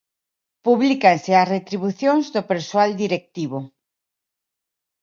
[0.65, 3.59] Publícanse as retribucións do persoal directivo.